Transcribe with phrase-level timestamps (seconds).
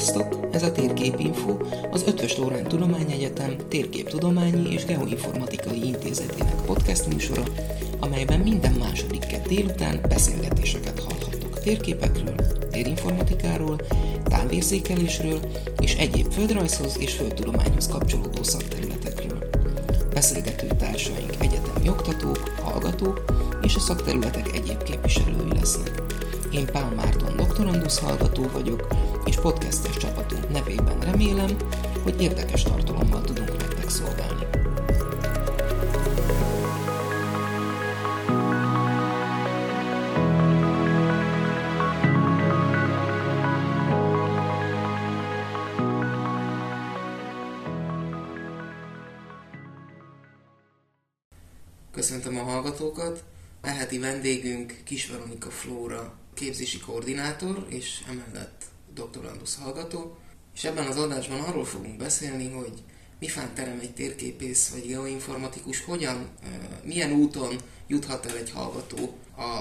[0.00, 0.48] Sziasztok!
[0.52, 1.56] Ez a Térképinfo,
[1.90, 7.42] az Ötvös Lórán Tudományegyetem Térképtudományi és Geoinformatikai Intézetének podcast műsora,
[7.98, 12.34] amelyben minden második kett délután beszélgetéseket hallhattok térképekről,
[12.70, 13.80] térinformatikáról,
[14.24, 15.40] távérzékelésről
[15.80, 19.48] és egyéb földrajzhoz és földtudományhoz kapcsolódó szakterületekről.
[20.14, 23.24] Beszélgető társaink egyetemi oktatók, hallgatók
[23.62, 26.02] és a szakterületek egyéb képviselői lesznek.
[26.52, 28.86] Én Pál Márton doktorandusz hallgató vagyok,
[29.24, 31.56] és podcastes csapatunk nevében remélem,
[32.02, 34.46] hogy érdekes tartalommal tudunk nektek szolgálni.
[51.92, 53.24] Köszöntöm a hallgatókat!
[53.60, 60.16] Eheti vendégünk Kis Veronika Flóra képzési koordinátor, és emellett doktorandusz hallgató.
[60.54, 62.72] És ebben az adásban arról fogunk beszélni, hogy
[63.18, 66.28] mi fán terem egy térképész vagy geoinformatikus, hogyan,
[66.82, 69.16] milyen úton juthat el egy hallgató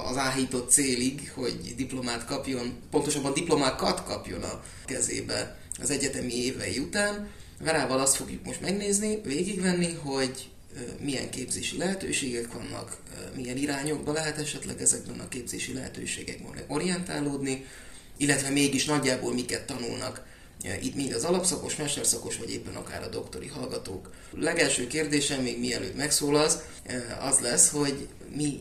[0.10, 7.30] az áhított célig, hogy diplomát kapjon, pontosabban diplomákat kapjon a kezébe az egyetemi évei után.
[7.60, 10.50] Verával azt fogjuk most megnézni, végigvenni, hogy
[11.00, 12.98] milyen képzési lehetőségek vannak,
[13.36, 17.66] milyen irányokba lehet esetleg ezekben a képzési lehetőségekben orientálódni,
[18.20, 20.28] illetve mégis nagyjából miket tanulnak
[20.82, 24.14] itt mind az alapszakos, mesterszakos, vagy éppen akár a doktori hallgatók.
[24.32, 26.58] A legelső kérdésem, még mielőtt megszólalsz,
[27.20, 28.60] az lesz, hogy mi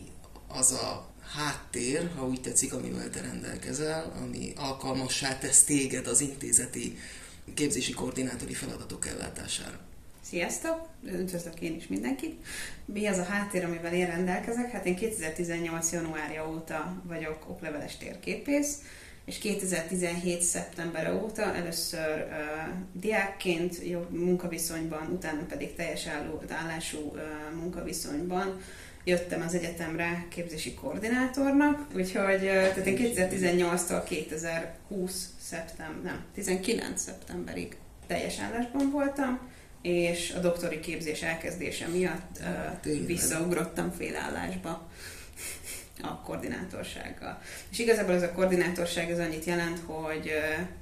[0.49, 6.99] az a háttér, ha úgy tetszik, amivel te rendelkezel, ami alkalmassá tesz téged az intézeti
[7.55, 9.79] képzési koordinátori feladatok ellátására.
[10.23, 10.89] Sziasztok!
[11.05, 12.45] Üdvözlök én is mindenkit!
[12.85, 14.71] Mi az a háttér, amivel én rendelkezek?
[14.71, 15.93] Hát én 2018.
[15.93, 18.79] januárja óta vagyok okleveles térképész,
[19.29, 20.43] és 2017.
[20.43, 27.21] szeptember óta először uh, diákként jó munkaviszonyban, utána pedig teljes álló, állású uh,
[27.61, 28.61] munkaviszonyban
[29.05, 38.39] jöttem az egyetemre képzési koordinátornak, úgyhogy tehát én 2018-tól 2020 szeptember, nem, 19 szeptemberig teljes
[38.39, 39.39] állásban voltam,
[39.83, 42.41] és a doktori képzés elkezdése miatt
[42.87, 44.89] uh, visszaugrottam félállásba
[46.03, 47.41] a koordinátorsággal.
[47.71, 50.33] És igazából ez a koordinátorság az annyit jelent, hogy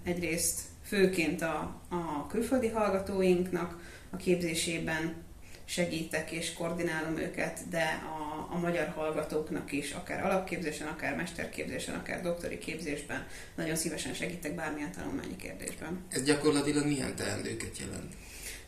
[0.04, 3.78] egyrészt főként a, a külföldi hallgatóinknak
[4.10, 5.24] a képzésében
[5.64, 12.22] segítek és koordinálom őket, de a, a magyar hallgatóknak is, akár alapképzésen, akár mesterképzésen, akár
[12.22, 16.04] doktori képzésben nagyon szívesen segítek bármilyen tanulmányi kérdésben.
[16.10, 18.12] Ez gyakorlatilag milyen teendőket jelent?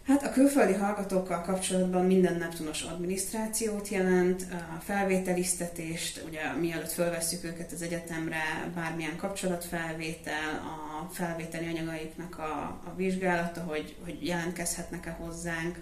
[0.09, 7.73] Hát a külföldi hallgatókkal kapcsolatban minden Neptunos adminisztrációt jelent, a felvételiztetést, ugye mielőtt felvesszük őket
[7.73, 12.53] az egyetemre, bármilyen kapcsolatfelvétel, a felvételi anyagaiknak a,
[12.85, 15.79] a vizsgálata, hogy, hogy jelentkezhetnek-e hozzánk.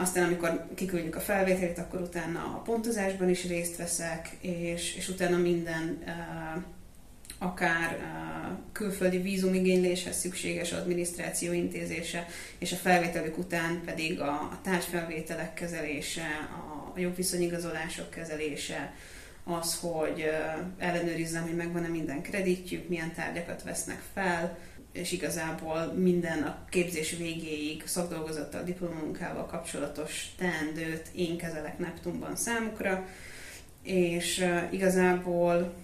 [0.00, 5.36] Aztán, amikor kiküldjük a felvételit, akkor utána a pontozásban is részt veszek, és, és utána
[5.36, 5.98] minden
[7.42, 7.98] akár
[8.72, 12.26] külföldi vízumigényléshez szükséges adminisztráció intézése,
[12.58, 18.94] és a felvételük után pedig a, a tárgyfelvételek kezelése, a, jogviszonyigazolások kezelése,
[19.44, 20.30] az, hogy
[20.78, 24.58] ellenőrizzem, hogy megvan-e minden kreditjük, milyen tárgyakat vesznek fel,
[24.92, 33.06] és igazából minden a képzés végéig szakdolgozattal, diplomamunkával kapcsolatos teendőt én kezelek Neptunban számukra,
[33.82, 35.74] és igazából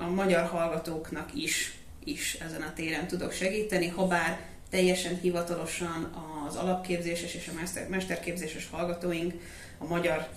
[0.00, 4.40] a magyar hallgatóknak is, is ezen a téren tudok segíteni, ha bár
[4.70, 6.12] teljesen hivatalosan
[6.48, 9.34] az alapképzéses és a mester, mesterképzéses hallgatóink
[9.78, 10.28] a magyar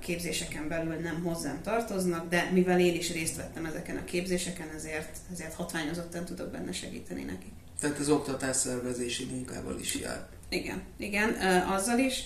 [0.00, 5.16] képzéseken belül nem hozzám tartoznak, de mivel én is részt vettem ezeken a képzéseken, ezért,
[5.32, 7.52] ezért hatványozottan tudok benne segíteni nekik.
[7.80, 10.26] Tehát az oktatás szervezési munkával is jár.
[10.48, 11.34] Igen, igen,
[11.66, 12.22] azzal is.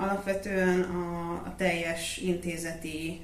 [0.00, 3.20] Alapvetően a, a teljes intézeti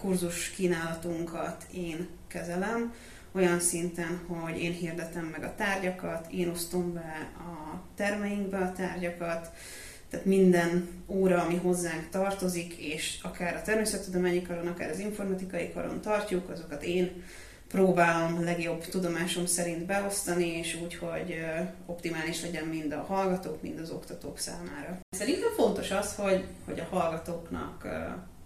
[0.00, 2.94] kurzus kínálatunkat én kezelem,
[3.32, 9.50] olyan szinten, hogy én hirdetem meg a tárgyakat, én osztom be a termeinkbe a tárgyakat,
[10.10, 16.00] tehát minden óra, ami hozzánk tartozik, és akár a természettudományi karon, akár az informatikai karon
[16.00, 17.22] tartjuk, azokat én
[17.68, 21.34] próbálom legjobb tudomásom szerint beosztani, és úgy, hogy
[21.86, 24.98] optimális legyen mind a hallgatók, mind az oktatók számára.
[25.10, 27.88] Szerintem fontos az, hogy, hogy a hallgatóknak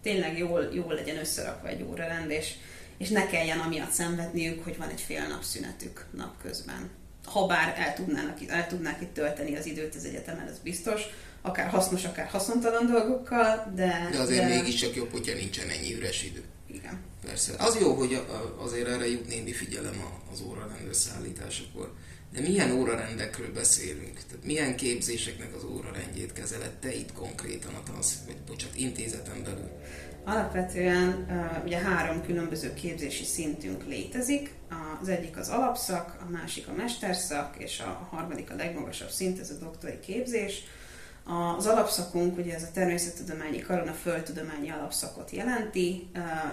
[0.02, 2.54] tényleg jól, jól legyen összerakva egy órarend, és,
[2.96, 6.90] és ne kelljen amiatt szenvedniük, hogy van egy fél nap szünetük napközben.
[7.24, 11.02] Ha bár el tudnának, el tudnák itt tölteni az időt az egyetemen, ez biztos,
[11.42, 14.08] akár hasznos, akár haszontalan dolgokkal, de...
[14.12, 14.54] De azért de...
[14.54, 16.42] mégiscsak jobb, hogyha nincsen ennyi üres idő.
[16.66, 17.00] Igen.
[17.26, 17.52] Persze.
[17.58, 18.20] Az jó, hogy
[18.58, 21.92] azért erre jut némi figyelem az órarend összeállításakor.
[22.32, 24.20] de milyen órarendekről beszélünk?
[24.28, 29.70] Tehát milyen képzéseknek az órarendjét kezeled te itt konkrétan a tansz, vagy bocsánat, intézeten belül?
[30.24, 31.26] Alapvetően
[31.64, 34.54] ugye három különböző képzési szintünk létezik.
[35.00, 39.50] Az egyik az alapszak, a másik a mesterszak, és a harmadik a legmagasabb szint, ez
[39.50, 40.62] a doktori képzés.
[41.56, 46.10] Az alapszakunk, ugye ez a természettudományi karon a földtudományi alapszakot jelenti.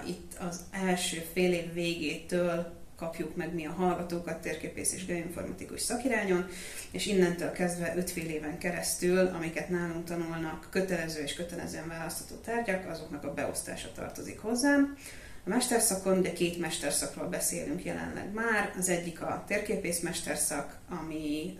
[0.08, 6.48] Itt az első fél év végétől kapjuk meg mi a hallgatókat térképész és geoinformatikus szakirányon,
[6.92, 12.90] és innentől kezdve öt fél éven keresztül, amiket nálunk tanulnak, kötelező és kötelezően választható tárgyak,
[12.90, 14.98] azoknak a beosztása tartozik hozzám.
[15.46, 18.74] A mesterszakon ugye két mesterszakról beszélünk jelenleg már.
[18.78, 21.58] Az egyik a térképész mesterszak, ami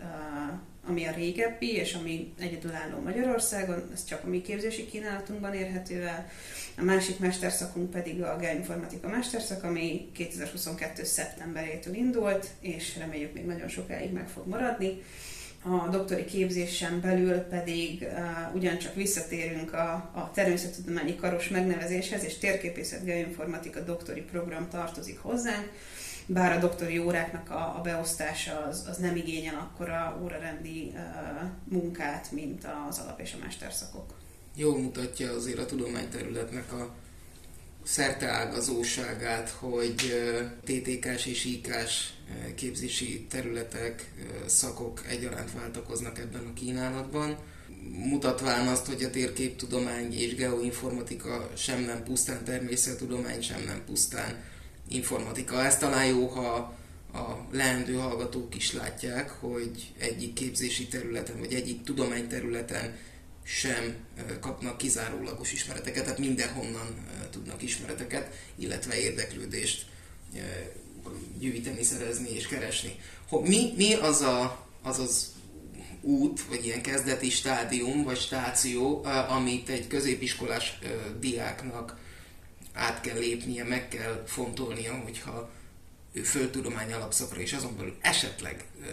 [0.86, 6.30] ami a régebbi, és ami egyedülálló Magyarországon, ez csak a mi képzési kínálatunkban érhető el.
[6.78, 11.04] A másik mesterszakunk pedig a geoinformatika mesterszak, ami 2022.
[11.04, 15.02] szeptemberétől indult, és reméljük még nagyon sokáig meg fog maradni.
[15.62, 23.04] A doktori képzésen belül pedig uh, ugyancsak visszatérünk a, a természettudományi karos megnevezéshez, és térképészet
[23.04, 25.72] geoinformatika doktori program tartozik hozzánk,
[26.26, 30.92] bár a doktori óráknak a, a beosztása az, az nem igényel akkora órarendi
[31.64, 34.14] munkát, mint az alap és a mesterszakok.
[34.54, 36.94] Jól mutatja azért a tudományterületnek a
[37.82, 39.94] szerteágazóságát, hogy
[40.64, 42.08] TTK-s és IK-s
[42.54, 44.12] képzési területek,
[44.46, 47.36] szakok egyaránt váltakoznak ebben a kínálatban,
[47.92, 54.42] mutatván azt, hogy a térképtudomány és geoinformatika sem nem pusztán természettudomány, sem nem pusztán
[54.90, 55.64] informatika.
[55.64, 56.78] Ez talán jó, ha
[57.12, 62.96] a leendő hallgatók is látják, hogy egyik képzési területen, vagy egyik tudományterületen
[63.44, 63.94] sem
[64.40, 69.86] kapnak kizárólagos ismereteket, tehát mindenhonnan tudnak ismereteket, illetve érdeklődést
[71.38, 72.94] gyűjteni, szerezni és keresni.
[73.30, 75.32] Mi, mi az, a, az az
[76.00, 80.78] út, vagy ilyen kezdeti stádium, vagy stáció, amit egy középiskolás
[81.20, 81.98] diáknak
[82.80, 85.50] át kell lépnie, meg kell fontolnia, hogyha
[86.12, 88.86] ő földtudomány alapszakra és azon belül esetleg ö,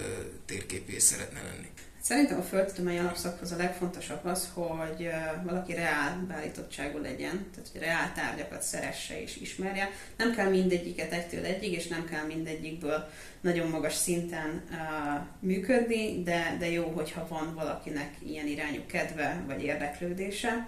[0.46, 1.68] térképész szeretne lenni.
[2.02, 5.10] Szerintem a földtudomány alapszakhoz a legfontosabb az, hogy
[5.44, 9.90] valaki reál beállítottságú legyen, tehát hogy reál tárgyakat szeresse és ismerje.
[10.18, 13.10] Nem kell mindegyiket egytől egyig, és nem kell mindegyikből
[13.42, 14.78] nagyon magas szinten uh,
[15.40, 20.68] működni, de, de jó, hogyha van valakinek ilyen irányú kedve vagy érdeklődése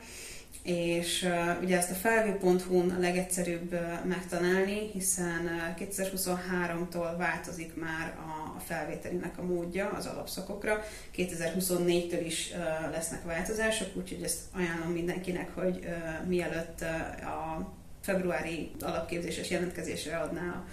[0.63, 8.15] és uh, ugye ezt a felvő.hu-n a legegyszerűbb uh, megtalálni, hiszen uh, 2023-tól változik már
[8.17, 10.83] a, a felvételinek a módja az alapszakokra,
[11.15, 18.71] 2024-től is uh, lesznek változások, úgyhogy ezt ajánlom mindenkinek, hogy uh, mielőtt uh, a februári
[18.79, 20.65] alapképzéses jelentkezésre adná a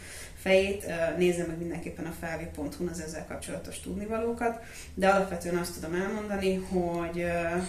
[0.47, 4.63] fejét, nézze meg mindenképpen a felvi.hu az ezzel kapcsolatos tudnivalókat,
[4.95, 7.25] de alapvetően azt tudom elmondani, hogy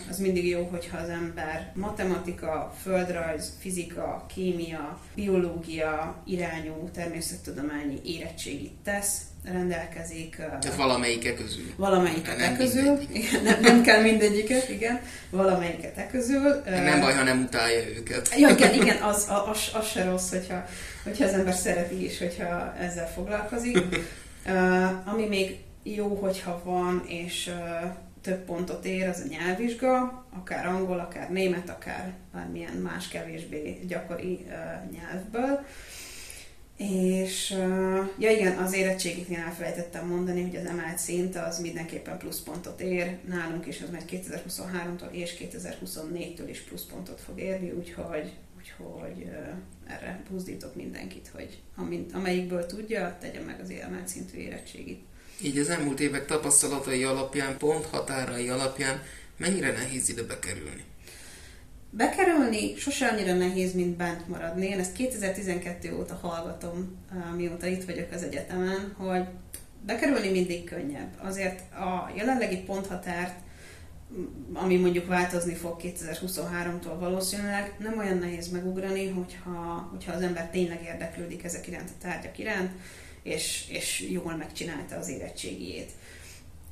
[0.09, 9.21] az mindig jó, hogyha az ember matematika, földrajz, fizika, kémia, biológia irányú természettudományi érettségit tesz,
[9.51, 10.35] rendelkezik.
[10.35, 11.73] Tehát valamelyiket közül.
[11.75, 12.99] Valamelyiket nem közül.
[13.11, 15.01] Igen, nem, nem kell mindegyiket, igen.
[15.29, 16.61] Valamelyiket e közül.
[16.65, 18.33] Nem baj, ha nem utálja őket.
[18.37, 20.65] Ja, igen, igen az, az, az se rossz, hogyha,
[21.03, 23.77] hogyha az ember szereti is, hogyha ezzel foglalkozik.
[25.05, 27.51] Ami még jó, hogyha van, és
[28.21, 34.45] több pontot ér, az a nyelvvizsga, akár angol, akár német, akár bármilyen más kevésbé gyakori
[34.91, 35.65] nyelvből.
[36.77, 37.49] És
[38.17, 43.17] ja igen, az érettségiknél elfelejtettem mondani, hogy az emelt szint az mindenképpen pluszpontot ér.
[43.27, 49.29] Nálunk is az megy 2023-tól és 2024-től is pluszpontot fog érni, úgyhogy, úgyhogy
[49.87, 55.01] erre buzdítok mindenkit, hogy amint, amelyikből tudja, tegye meg az emelt szintű érettségit.
[55.41, 59.03] Így az elmúlt évek tapasztalatai alapján, pont határai alapján
[59.37, 60.83] mennyire nehéz ide bekerülni?
[61.89, 64.67] Bekerülni sose annyira nehéz, mint bent maradni.
[64.67, 66.97] Én ezt 2012 óta hallgatom,
[67.35, 69.23] mióta itt vagyok az egyetemen, hogy
[69.85, 71.09] bekerülni mindig könnyebb.
[71.21, 73.39] Azért a jelenlegi ponthatárt,
[74.53, 80.83] ami mondjuk változni fog 2023-tól valószínűleg, nem olyan nehéz megugrani, hogyha, hogyha az ember tényleg
[80.83, 82.71] érdeklődik ezek iránt a tárgyak iránt,
[83.23, 85.91] és, és jól megcsinálta az érettségiét.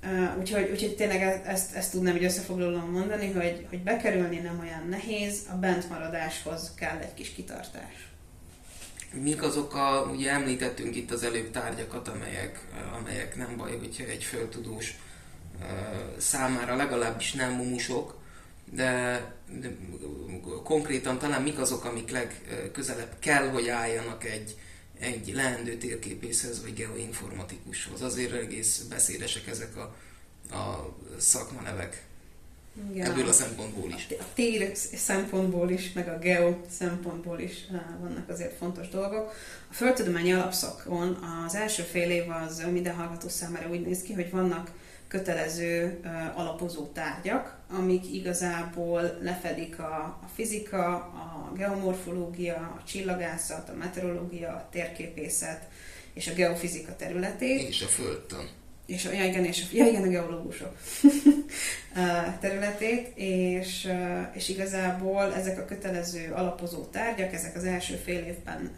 [0.05, 4.59] Uh, úgyhogy, úgyhogy tényleg e-, ezt, ezt tudnám így összefoglalóan mondani, hogy, hogy bekerülni nem
[4.59, 8.09] olyan nehéz, a bentmaradáshoz kell egy kis kitartás.
[9.13, 12.65] Mik azok a, ugye említettünk itt az előbb tárgyakat, amelyek,
[12.99, 14.97] amelyek nem baj, hogyha egy föltudós
[15.59, 15.67] uh,
[16.17, 18.17] számára legalábbis nem mumusok,
[18.71, 19.21] de,
[19.59, 19.77] de
[20.63, 24.55] konkrétan talán mik azok, amik legközelebb kell, hogy álljanak egy,
[24.99, 28.01] egy leendő térképészhez vagy geoinformatikushoz.
[28.01, 29.95] Azért egész beszédesek ezek a,
[30.55, 32.03] a szakmanevek.
[32.91, 33.11] Igen.
[33.11, 34.07] Ebből a szempontból is.
[34.19, 37.65] A tér szempontból is, meg a geo szempontból is
[37.99, 39.33] vannak azért fontos dolgok.
[39.69, 41.13] A földtudományi alapszakon
[41.45, 44.71] az első fél év az minden hallgató számára úgy néz ki, hogy vannak
[45.15, 45.99] kötelező
[46.33, 54.67] alapozó tárgyak, amik igazából lefedik a, a fizika, a geomorfológia, a csillagászat, a meteorológia, a
[54.71, 55.67] térképészet
[56.13, 57.67] és a geofizika területét.
[57.67, 58.49] És a földtan.
[58.85, 60.77] És ja, igen, és ja, igen, a geológusok
[62.41, 63.91] területét, és,
[64.33, 68.71] és igazából ezek a kötelező alapozó tárgyak, ezek az első fél évben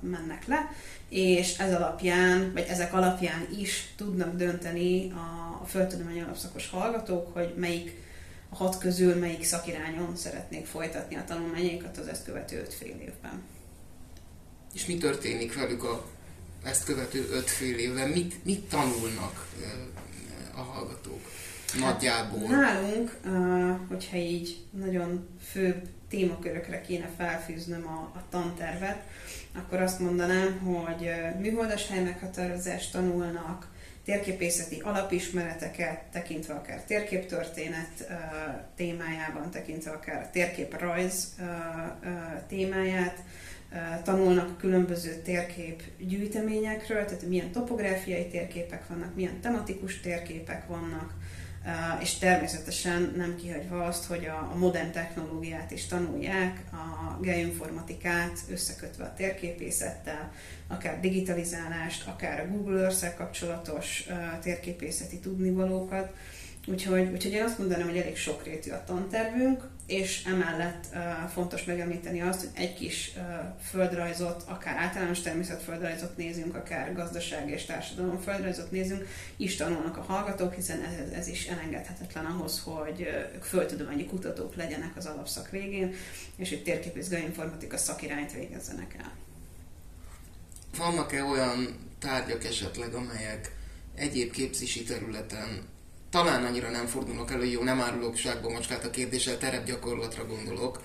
[0.00, 0.70] mennek le,
[1.08, 7.54] és ez alapján, vagy ezek alapján is tudnak dönteni a, a földtudományi alapszakos hallgatók, hogy
[7.56, 8.04] melyik
[8.48, 13.42] a hat közül melyik szakirányon szeretnék folytatni a tanulmányaikat az ezt követő öt fél évben.
[14.74, 16.06] És mi történik velük a
[16.66, 18.08] ezt követő öt fél évben?
[18.08, 19.46] Mit, mit tanulnak
[20.54, 21.20] a hallgatók
[21.80, 22.48] nagyjából?
[22.48, 23.18] Hát, nálunk,
[23.88, 29.02] hogyha így nagyon főbb témakörökre kéne felfűznöm a, a tantervet,
[29.54, 38.12] akkor azt mondanám, hogy műholdas helymeghatározást tanulnak, térképészeti alapismereteket, tekintve akár térképtörténet
[38.76, 41.34] témájában, tekintve akár a térképrajz
[42.48, 43.18] témáját,
[44.04, 51.14] tanulnak különböző térkép gyűjteményekről, tehát milyen topográfiai térképek vannak, milyen tematikus térképek vannak,
[52.00, 59.14] és természetesen nem kihagyva azt, hogy a, modern technológiát is tanulják, a geoinformatikát összekötve a
[59.14, 60.32] térképészettel,
[60.66, 64.06] akár digitalizálást, akár a Google earth kapcsolatos
[64.42, 66.14] térképészeti tudnivalókat.
[66.66, 72.20] Úgyhogy, úgyhogy én azt mondanám, hogy elég sokrétű a tantervünk, és emellett uh, fontos megemlíteni
[72.20, 73.22] azt, hogy egy kis uh,
[73.70, 80.54] földrajzot, akár általános természetföldrajzot nézünk, akár gazdaság és társadalom földrajzot nézünk, is tanulnak a hallgatók,
[80.54, 85.94] hiszen ez, ez is elengedhetetlen ahhoz, hogy uh, földtudományi kutatók legyenek az alapszak végén,
[86.36, 89.12] és hogy térképész geoinformatika szakirányt végezzenek el.
[90.76, 93.56] Vannak-e olyan tárgyak esetleg, amelyek
[93.94, 95.74] egyéb képzési területen
[96.10, 100.82] talán annyira nem fordulnak elő, jó, nem árulok ságba macskát a kérdéssel, terepgyakorlatra gondolok,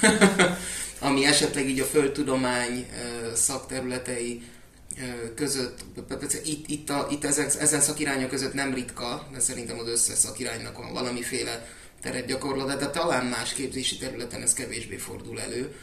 [1.00, 2.86] ami esetleg így a földtudomány
[3.34, 4.42] szakterületei
[5.34, 5.84] között,
[6.44, 10.76] itt, itt, a, itt ezen, ezen szakirányok között nem ritka, de szerintem az összes szakiránynak
[10.76, 11.68] van valamiféle
[12.02, 15.74] terepgyakorlat, de talán más képzési területen ez kevésbé fordul elő.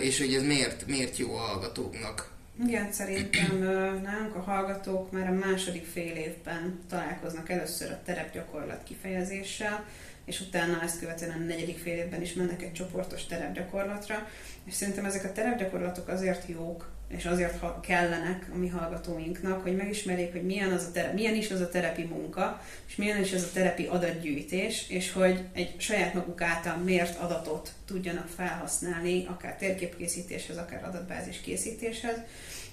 [0.00, 3.58] És hogy ez miért, miért jó a hallgatóknak igen, szerintem
[4.02, 9.84] nálunk a hallgatók már a második fél évben találkoznak először a terepgyakorlat kifejezéssel,
[10.24, 14.28] és utána ezt követően a negyedik fél évben is mennek egy csoportos terepgyakorlatra,
[14.64, 19.76] és szerintem ezek a terepgyakorlatok azért jók, és azért ha kellenek a mi hallgatóinknak, hogy
[19.76, 23.32] megismerjék, hogy milyen, az a terep, milyen is az a terepi munka, és milyen is
[23.32, 29.56] az a terepi adatgyűjtés, és hogy egy saját maguk által mért adatot tudjanak felhasználni, akár
[29.56, 32.16] térképkészítéshez, akár adatbázis készítéshez.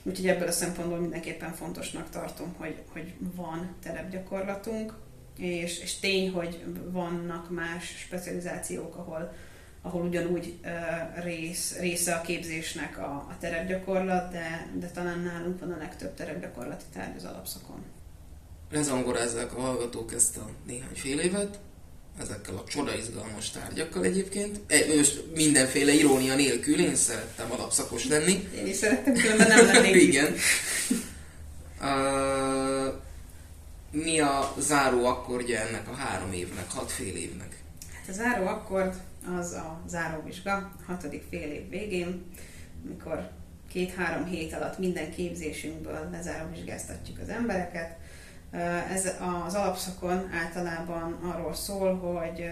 [0.04, 4.94] Úgyhogy ebből a szempontból mindenképpen fontosnak tartom, hogy, hogy van terepgyakorlatunk,
[5.38, 9.34] és, és tény, hogy vannak más specializációk, ahol
[9.82, 15.72] ahol ugyanúgy uh, rész, része a képzésnek a, a terepgyakorlat, de, de talán nálunk van
[15.72, 17.84] a legtöbb terepgyakorlati tárgy az alapszakon.
[18.72, 21.60] Lezangorázzák a hallgatók ezt a néhány fél évet,
[22.20, 24.60] ezekkel a csoda izgalmas tárgyakkal egyébként.
[24.68, 28.48] E, most mindenféle irónia nélkül, én szerettem alapszakos lenni.
[28.56, 30.36] Én is szerettem, különben nem lennék Igen.
[31.82, 32.94] Uh,
[33.92, 37.58] mi a záró akkordja ennek a három évnek, hat fél évnek?
[38.10, 38.96] A záró akkord
[39.40, 42.26] az a záróvizsga, hatodik fél év végén,
[42.86, 43.30] amikor
[43.72, 47.98] két-három hét alatt minden képzésünkből lezáróvizsgáztatjuk az embereket.
[48.92, 49.06] Ez
[49.46, 52.50] az alapszakon általában arról szól, hogy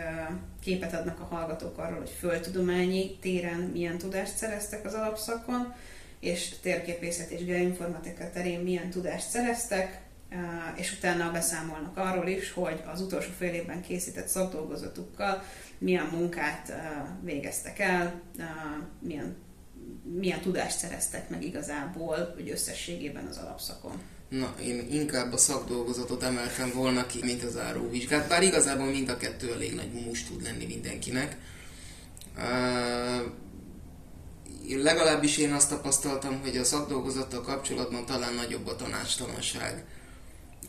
[0.62, 5.74] képet adnak a hallgatók arról, hogy földtudományi téren milyen tudást szereztek az alapszakon,
[6.20, 10.02] és térképészet és geoinformatika terén milyen tudást szereztek,
[10.76, 15.44] és utána beszámolnak arról is, hogy az utolsó fél évben készített szakdolgozatukkal
[15.78, 16.74] milyen munkát
[17.22, 18.22] végeztek el,
[19.00, 19.36] milyen,
[20.20, 24.02] milyen tudást szereztek meg igazából, hogy összességében az alapszakon.
[24.30, 29.18] Na, én inkább a szakdolgozatot emeltem volna ki, mint az áróvizsgát, bár igazából mind a
[29.18, 31.38] kettő elég nagy mumus tud lenni mindenkinek.
[32.38, 33.22] Uh,
[34.84, 39.86] legalábbis én azt tapasztaltam, hogy a szakdolgozattal kapcsolatban talán nagyobb a tanácstalanság.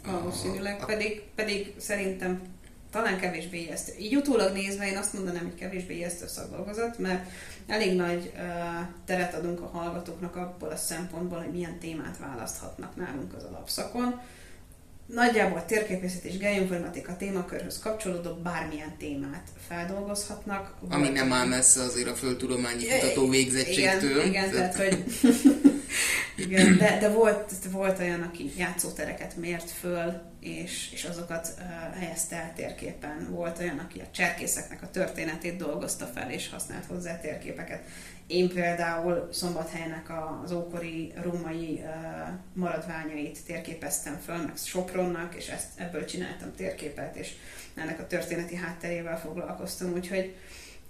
[0.06, 2.42] Valószínűleg, pedig, pedig szerintem
[2.90, 3.92] talán kevésbé ijesztő.
[3.98, 7.30] Így utólag nézve én azt mondanám, hogy kevésbé ijesztő szakdolgozat, mert
[7.66, 8.40] elég nagy uh,
[9.04, 14.20] teret adunk a hallgatóknak abból a szempontból, hogy milyen témát választhatnak nálunk az alapszakon.
[15.06, 20.74] Nagyjából térképészet és geoinformatika témakörhöz kapcsolódó bármilyen témát feldolgozhatnak.
[20.88, 24.10] Ami nem áll messze azért a földtudományi kutató végzettségtől.
[24.10, 25.04] Igen, igen tehát hogy
[26.38, 32.36] igen, de, de volt, volt olyan, aki játszótereket mért föl, és, és azokat uh, helyezte
[32.36, 33.28] el térképen.
[33.30, 37.82] Volt olyan, aki a cserkészeknek a történetét dolgozta fel, és használt hozzá térképeket.
[38.26, 40.10] Én például Szombathelynek
[40.44, 47.32] az ókori római uh, maradványait térképeztem föl, meg Sopronnak, és ezt, ebből csináltam térképet, és
[47.74, 50.34] ennek a történeti hátterével foglalkoztam, úgyhogy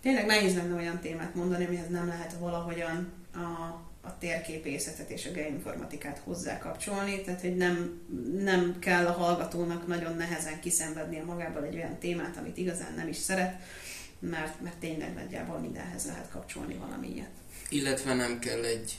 [0.02, 5.30] tényleg nehéz lenne olyan témát mondani, amihez nem lehet valahogyan a a térképészetet és a
[5.30, 8.00] geoinformatikát hozzá kapcsolni, tehát hogy nem,
[8.38, 13.16] nem kell a hallgatónak nagyon nehezen kiszenvednie magából egy olyan témát, amit igazán nem is
[13.16, 13.60] szeret,
[14.18, 17.30] mert, mert tényleg nagyjából mindenhez lehet kapcsolni valamilyet.
[17.68, 18.98] Illetve nem kell egy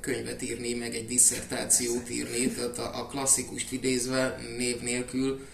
[0.00, 5.46] könyvet írni, meg egy disszertációt írni, tehát a, a klasszikust idézve név nélkül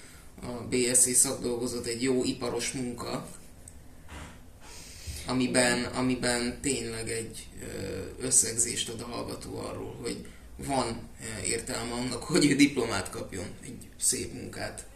[0.43, 3.29] a BSC szakdolgozat egy jó iparos munka,
[5.29, 7.47] amiben, amiben tényleg egy
[8.21, 11.09] összegzést ad a hallgató arról, hogy van
[11.45, 14.87] értelme annak, hogy ő diplomát kapjon, egy szép munkát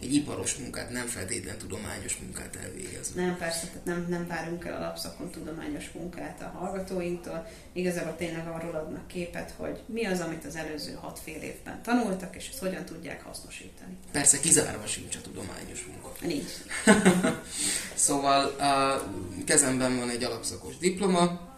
[0.00, 3.22] egy iparos munkát, nem feltétlen tudományos munkát elvégezni.
[3.22, 7.46] Nem, persze, tehát nem, nem várunk el alapszakon tudományos munkát a hallgatóinktól.
[7.72, 12.36] Igazából tényleg arról adnak képet, hogy mi az, amit az előző hat fél évben tanultak,
[12.36, 13.96] és ezt hogyan tudják hasznosítani.
[14.12, 16.12] Persze kizárva sincs a tudományos munka.
[16.20, 16.50] Nincs.
[18.06, 19.04] szóval a
[19.44, 21.52] kezemben van egy alapszakos diploma,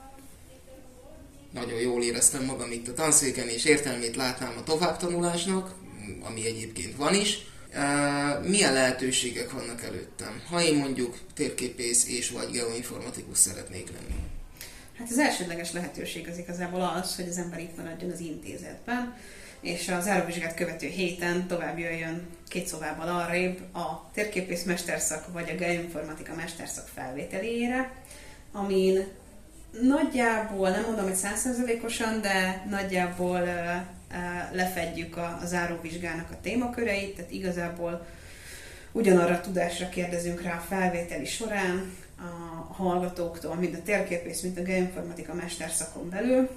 [1.52, 5.74] nagyon jól éreztem magam itt a tanszéken, és értelmét látnám a továbbtanulásnak,
[6.22, 7.38] ami egyébként van is
[8.42, 14.20] milyen lehetőségek vannak előttem, ha én mondjuk térképész és vagy geoinformatikus szeretnék lenni?
[14.98, 19.16] Hát az elsődleges lehetőség az igazából az, hogy az ember itt maradjon az intézetben,
[19.60, 25.54] és az árovizsgát követő héten tovább jöjjön két szobával arrébb a térképész mesterszak vagy a
[25.54, 27.92] geoinformatika mesterszak felvételére,
[28.52, 29.06] amin
[29.82, 33.42] nagyjából, nem mondom, hogy százszerzalékosan, de nagyjából
[34.52, 38.06] lefedjük a, a záróvizsgának a témaköreit, tehát igazából
[38.92, 41.92] ugyanarra a tudásra kérdezünk rá a felvételi során
[42.68, 46.48] a hallgatóktól, mind a térképész, mint a geoinformatika mesterszakon belül,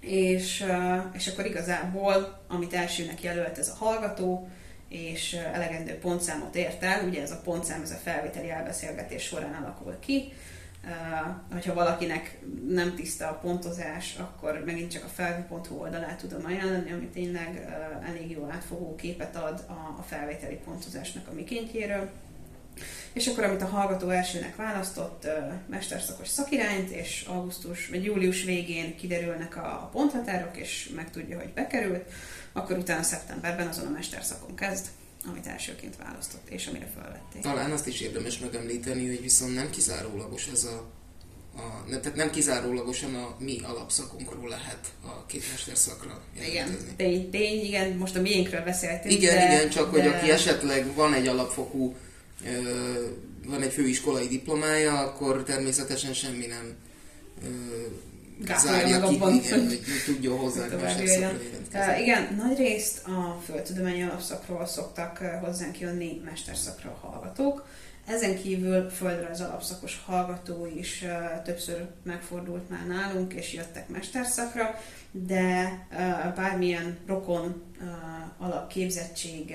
[0.00, 0.64] és,
[1.12, 4.48] és akkor igazából, amit elsőnek jelölt ez a hallgató,
[4.88, 9.96] és elegendő pontszámot ért el, ugye ez a pontszám, ez a felvételi elbeszélgetés során alakul
[10.00, 10.32] ki,
[11.52, 12.38] hogyha valakinek
[12.68, 17.68] nem tiszta a pontozás, akkor megint csak a felvi.hu oldalát tudom ajánlani, ami tényleg
[18.08, 19.64] elég jó átfogó képet ad
[19.98, 22.10] a felvételi pontozásnak a mikéntjéről.
[23.12, 25.26] És akkor, amit a hallgató elsőnek választott,
[25.66, 32.12] mesterszakos szakirányt, és augusztus vagy július végén kiderülnek a ponthatárok, és megtudja, hogy bekerült,
[32.52, 34.86] akkor utána szeptemberben azon a mesterszakon kezd
[35.26, 37.42] amit elsőként választott, és amire felvették.
[37.42, 40.88] Talán azt is érdemes megemlíteni, hogy viszont nem kizárólagos ez a,
[41.56, 47.64] a ne, tehát nem kizárólagosan a mi alapszakunkról lehet a két mesterszakra Igen, tény, tény,
[47.64, 49.14] igen, most a miénkről beszéltünk.
[49.14, 50.02] Igen, de, igen, csak de...
[50.02, 51.96] hogy aki esetleg van egy alapfokú,
[53.46, 56.76] van egy főiskolai diplomája, akkor természetesen semmi nem
[58.58, 65.18] zárja ki, abban, igen, hogy tudjon hozzá a Igen, nagy részt a földtudományi alapszakról szoktak
[65.18, 67.66] hozzánk jönni mesterszakra hallgatók.
[68.06, 74.74] Ezen kívül földrajz alapszakos hallgató is uh, többször megfordult már nálunk, és jöttek mesterszakra,
[75.10, 75.98] de uh,
[76.34, 77.86] bármilyen rokon uh,
[78.38, 79.54] alapképzettség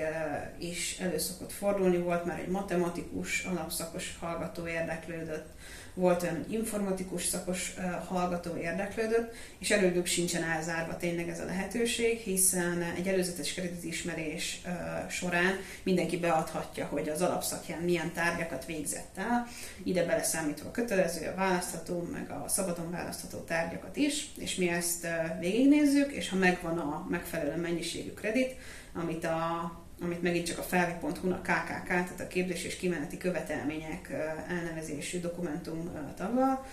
[0.58, 1.96] is elő szokott fordulni.
[1.96, 5.48] Volt már egy matematikus alapszakos hallgató érdeklődött,
[5.96, 7.74] volt olyan informatikus szakos
[8.06, 14.60] hallgató érdeklődött, és előttük sincsen elzárva tényleg ez a lehetőség, hiszen egy előzetes kreditismerés
[15.08, 19.46] során mindenki beadhatja, hogy az alapszakján milyen tárgyakat végzett el,
[19.82, 25.06] ide beleszámítva a kötelező, a választható, meg a szabadon választható tárgyakat is, és mi ezt
[25.40, 28.54] végignézzük, és ha megvan a megfelelő mennyiségű kredit,
[28.94, 34.10] amit a amit megint csak a felvi.hu-nak KKK, tehát a képzés és kimeneti követelmények
[34.48, 36.66] elnevezésű dokumentum taglal,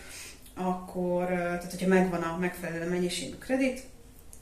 [0.55, 3.83] akkor, tehát hogyha megvan a megfelelő mennyiségű kredit,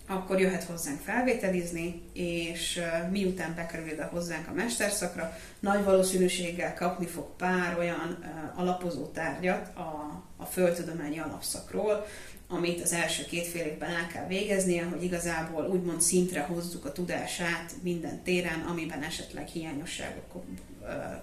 [0.07, 7.35] akkor jöhet hozzánk felvételizni, és miután bekerül ide hozzánk a mesterszakra, nagy valószínűséggel kapni fog
[7.37, 8.17] pár olyan
[8.55, 12.05] alapozó tárgyat a, a földtudományi alapszakról,
[12.51, 16.91] amit az első két fél évben el kell végeznie, hogy igazából úgymond szintre hozzuk a
[16.91, 20.43] tudását minden téren, amiben esetleg hiányosságok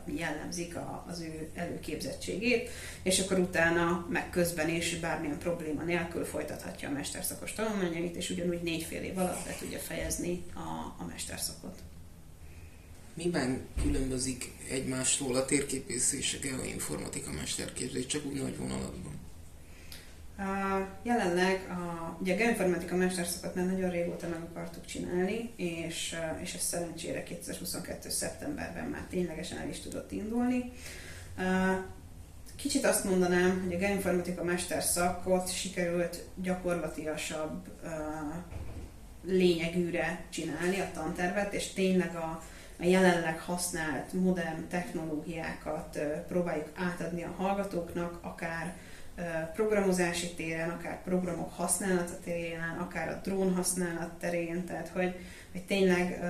[0.05, 0.75] jellemzik
[1.07, 2.71] az ő előképzettségét,
[3.03, 8.63] és akkor utána meg közben is bármilyen probléma nélkül folytathatja a mesterszakos tanulmányait, és ugyanúgy
[8.63, 11.79] négy fél év alatt be tudja fejezni a, a mesterszakot.
[13.15, 19.18] Miben különbözik egymástól a térképész és a geoinformatika mesterképzés, csak úgy nagy vonalakban?
[21.03, 26.61] Jelenleg a, ugye a geoinformatika mesterszakot már nagyon régóta meg akartuk csinálni, és, és ez
[26.61, 28.09] szerencsére 2022.
[28.09, 30.73] szeptemberben már ténylegesen el is tudott indulni.
[32.57, 37.69] Kicsit azt mondanám, hogy a geoinformatika mesterszakot sikerült gyakorlatiasabb
[39.25, 42.43] lényegűre csinálni a tantervet, és tényleg a,
[42.81, 45.99] a jelenleg használt modern technológiákat
[46.29, 48.77] próbáljuk átadni a hallgatóknak, akár
[49.55, 55.15] programozási téren, akár programok használata terén, akár a drón használat terén, tehát hogy,
[55.53, 56.21] hogy tényleg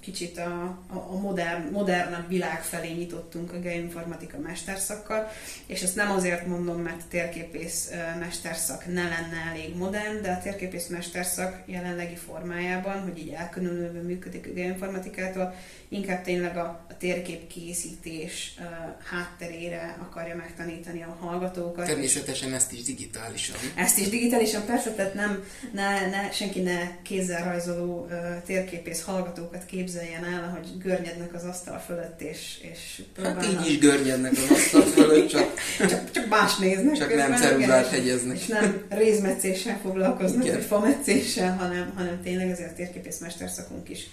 [0.00, 5.30] kicsit a, a, a modern, modernebb világ felé nyitottunk a geoinformatika mesterszakkal,
[5.66, 10.42] és ezt nem azért mondom, mert a térképész mesterszak ne lenne elég modern, de a
[10.42, 15.54] térképész mesterszak jelenlegi formájában, hogy így elkülönülve működik a geoinformatikától,
[15.88, 18.64] inkább tényleg a, a térképkészítés uh,
[19.10, 21.86] hátterére akarja megtanítani a hallgatókat.
[21.86, 23.56] Természetesen ezt is digitálisan.
[23.74, 29.64] Ezt is digitálisan, persze, tehát nem, ne, ne, senki ne kézzel rajzoló uh, térképész hallgatókat
[29.90, 33.44] képzeljen el, ahogy görnyednek az asztal fölött, és, és próbálnak.
[33.44, 36.96] Hát így is görnyednek az asztal fölött, csak, csak, csak más néznek.
[36.96, 38.36] Csak közben, nem ceruzát hegyeznek.
[38.36, 40.56] És nem rézmetszéssel foglalkoznak, Igen.
[40.56, 44.06] vagy fametszéssel, hanem, hanem tényleg azért a térképész mesterszakunk is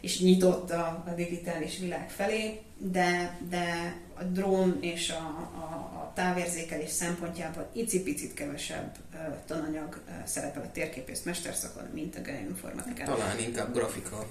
[0.00, 6.12] és nyitott a, a digitális világ felé, de, de a drón és a, a, a
[6.14, 13.16] távérzékelés szempontjából icipicit kevesebb uh, tananyag uh, szerepel a térképész mesterszakon, mint a geoinformatikában.
[13.16, 14.26] Talán inkább grafika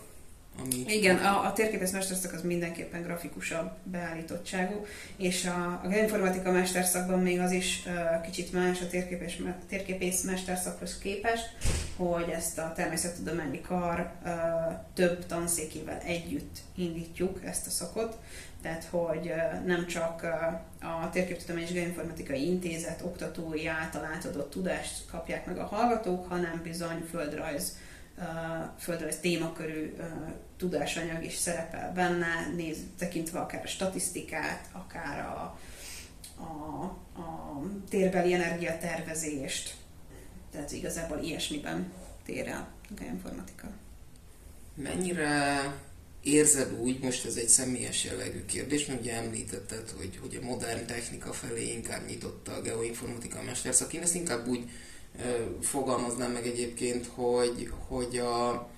[0.60, 0.94] ami...
[0.94, 4.86] Igen, a, a térképész mesterszak az mindenképpen grafikusabb beállítottságú,
[5.18, 9.34] és a, a geoinformatika mesterszakban még az is uh, kicsit más a térképész,
[9.70, 11.50] térképész mesterszakhoz képest,
[11.96, 14.32] hogy ezt a természettudományi kar uh,
[14.94, 18.18] több tanszékével együtt indítjuk ezt a szakot,
[18.66, 19.34] tehát hogy
[19.66, 20.24] nem csak
[20.82, 27.04] a Térképtudomány és Geoinformatikai Intézet oktatói által átadott tudást kapják meg a hallgatók, hanem bizony
[27.10, 27.78] földrajz
[28.80, 29.94] földrajz témakörű
[30.58, 35.60] tudásanyag is szerepel benne, néz, tekintve akár a statisztikát, akár a,
[36.42, 36.84] a,
[37.22, 39.76] a térbeli energiatervezést,
[40.52, 41.92] tehát igazából ilyesmiben
[42.26, 42.68] tér el
[43.00, 43.68] a informatika.
[44.76, 45.62] Mennyire
[46.22, 50.86] érzed úgy, most ez egy személyes jellegű kérdés, mert ugye említetted, hogy, hogy a modern
[50.86, 53.94] technika felé inkább nyitotta a geoinformatika mesterszak.
[53.94, 54.70] Én ezt inkább úgy
[55.62, 58.70] fogalmaznám meg egyébként, hogy, hogy a,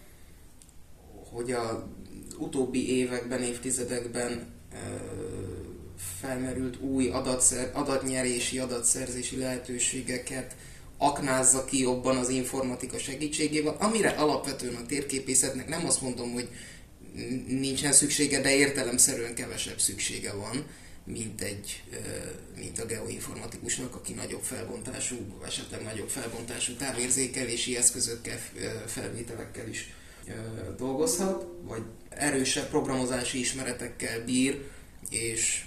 [1.32, 1.88] hogy a
[2.38, 4.56] utóbbi években, évtizedekben
[6.22, 10.56] felmerült új adatszer, adatnyerési, adatszerzési lehetőségeket
[10.98, 16.50] aknázza ki jobban az informatika segítségével, amire alapvetően a térképészetnek nem azt mondom, hogy
[17.48, 20.66] nincsen szüksége, de értelemszerűen kevesebb szüksége van
[21.08, 21.84] mint, egy,
[22.58, 25.16] mint a geoinformatikusnak, aki nagyobb felbontású,
[25.46, 28.40] esetleg nagyobb felbontású távérzékelési eszközökkel,
[28.86, 29.94] felvételekkel is
[30.78, 34.66] dolgozhat, vagy erősebb programozási ismeretekkel bír,
[35.10, 35.66] és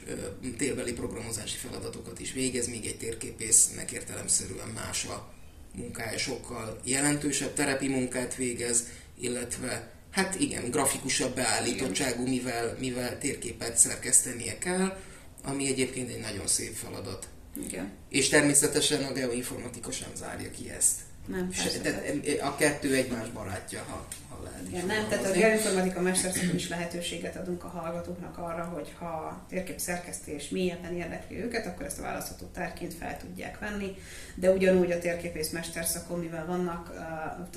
[0.57, 5.33] térbeli programozási feladatokat is végez, míg egy térképésznek értelemszerűen más a
[5.75, 8.85] munkája, sokkal jelentősebb terepi munkát végez,
[9.21, 14.99] illetve hát igen, grafikusabb beállítottságú, mivel, mivel térképet szerkesztenie kell,
[15.43, 17.29] ami egyébként egy nagyon szép feladat.
[17.67, 17.91] Igen.
[18.09, 21.01] És természetesen a geoinformatika sem zárja ki ezt.
[21.27, 24.07] Nem, Se, tehát a kettő egymás barátja, ha,
[24.43, 24.69] lehet.
[24.69, 29.45] Igen, nem, tehát a geoinformatika mesterszakon is lehetőséget adunk a hallgatóknak arra, hogy ha a
[29.49, 33.97] térkép szerkesztés mélyebben érdekli őket, akkor ezt a választható tárként fel tudják venni,
[34.35, 36.93] de ugyanúgy a térképész mesterszakon, mivel vannak,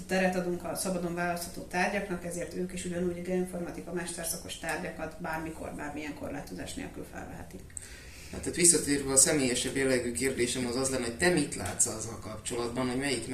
[0.08, 5.74] teret adunk a szabadon választható tárgyaknak, ezért ők is ugyanúgy a geoinformatika mesterszakos tárgyakat bármikor,
[5.76, 7.62] bármilyen korlátozás nélkül felvehetik.
[8.32, 12.20] Hát, tehát visszatérve a személyesebb jellegű kérdésem az az lenne, hogy te mit látsz azzal
[12.20, 13.28] kapcsolatban, hogy melyik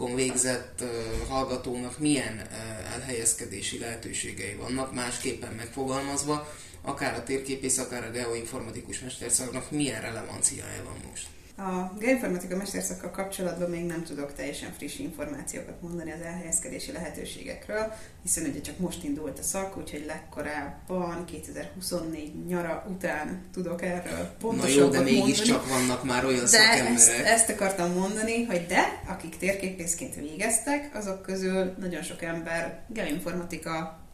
[0.00, 0.84] mesterszakon végzett
[1.28, 2.48] hallgatónak milyen
[2.92, 10.96] elhelyezkedési lehetőségei vannak, másképpen megfogalmazva, akár a térképész, akár a geoinformatikus mesterszaknak milyen relevanciája van
[11.10, 11.26] most?
[11.60, 17.92] A geoinformatika mesterszakkal kapcsolatban még nem tudok teljesen friss információkat mondani az elhelyezkedési lehetőségekről,
[18.22, 24.92] hiszen ugye csak most indult a szak, úgyhogy legkorábban 2024 nyara után tudok erről pontosabbat
[24.92, 26.94] Na jó, de mégiscsak vannak már olyan de szakemberek.
[26.94, 33.98] ezt, ezt akartam mondani, hogy de, akik térképészként végeztek, azok közül nagyon sok ember geoinformatika
[34.06, 34.09] ö,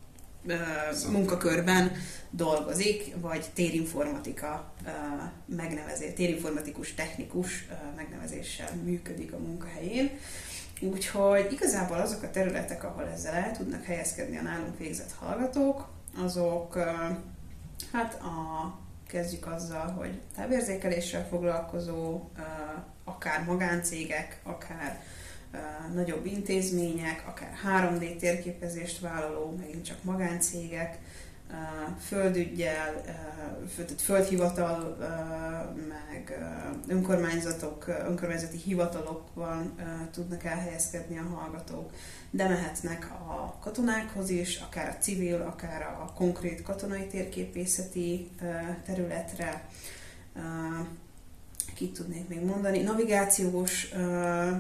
[1.11, 1.93] munkakörben
[2.31, 4.73] dolgozik, vagy térinformatika
[5.47, 10.11] megnevezés, térinformatikus technikus megnevezéssel működik a munkahelyén.
[10.81, 15.89] Úgyhogy igazából azok a területek, ahol ezzel el tudnak helyezkedni a nálunk végzett hallgatók,
[16.25, 16.79] azok
[17.93, 22.21] hát a, kezdjük azzal, hogy távérzékeléssel foglalkozó,
[23.05, 25.03] akár magáncégek, akár
[25.95, 30.99] nagyobb intézmények, akár 3D térképezést vállaló, megint csak magáncégek,
[32.01, 33.03] földügyel,
[33.97, 34.97] földhivatal,
[35.89, 36.39] meg
[36.89, 39.75] önkormányzatok, önkormányzati hivatalokban
[40.11, 41.91] tudnak elhelyezkedni a hallgatók,
[42.31, 48.31] de mehetnek a katonákhoz is, akár a civil, akár a konkrét katonai térképészeti
[48.85, 49.69] területre.
[51.77, 52.83] Ö, Kit tudnék még mondani?
[52.83, 54.51] Navigációs ö,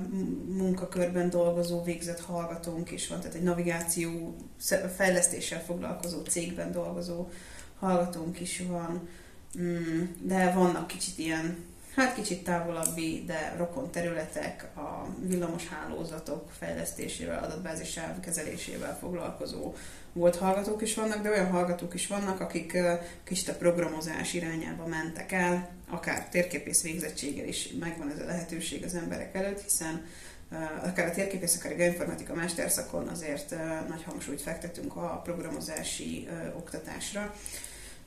[0.48, 4.34] munkakörben dolgozó végzett hallgatónk is van, tehát egy navigáció
[4.96, 7.28] fejlesztéssel foglalkozó cégben dolgozó
[7.78, 9.08] hallgatónk is van,
[9.58, 11.56] Mm, de vannak kicsit ilyen,
[11.96, 19.74] hát kicsit távolabbi, de rokon területek, a villamos hálózatok fejlesztésével, adatbázis kezelésével foglalkozó
[20.12, 22.78] volt hallgatók is vannak, de olyan hallgatók is vannak, akik
[23.24, 28.94] kicsit a programozás irányába mentek el, akár térképész végzettséggel is megvan ez a lehetőség az
[28.94, 30.06] emberek előtt, hiszen
[30.82, 33.54] akár a térképész, akár a geoinformatika mesterszakon azért
[33.88, 37.34] nagy hangsúlyt fektetünk a programozási oktatásra.